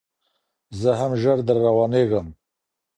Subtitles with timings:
[0.79, 2.27] زه هم ژر در روانېږم